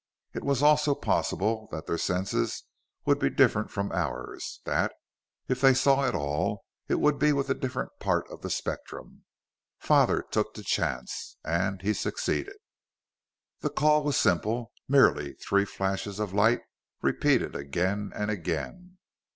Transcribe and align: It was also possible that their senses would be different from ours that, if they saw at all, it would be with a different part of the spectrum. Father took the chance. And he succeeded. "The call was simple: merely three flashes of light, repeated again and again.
It 0.33 0.43
was 0.43 0.63
also 0.63 0.95
possible 0.95 1.69
that 1.71 1.85
their 1.85 1.99
senses 1.99 2.63
would 3.05 3.19
be 3.19 3.29
different 3.29 3.69
from 3.69 3.91
ours 3.91 4.59
that, 4.65 4.91
if 5.47 5.61
they 5.61 5.75
saw 5.75 6.05
at 6.07 6.15
all, 6.15 6.65
it 6.87 6.99
would 6.99 7.19
be 7.19 7.31
with 7.31 7.51
a 7.51 7.53
different 7.53 7.91
part 7.99 8.27
of 8.31 8.41
the 8.41 8.49
spectrum. 8.49 9.25
Father 9.77 10.23
took 10.31 10.55
the 10.55 10.63
chance. 10.63 11.37
And 11.43 11.83
he 11.83 11.93
succeeded. 11.93 12.57
"The 13.59 13.69
call 13.69 14.03
was 14.03 14.17
simple: 14.17 14.71
merely 14.87 15.33
three 15.33 15.65
flashes 15.65 16.19
of 16.19 16.33
light, 16.33 16.61
repeated 17.03 17.55
again 17.55 18.11
and 18.15 18.31
again. 18.31 18.97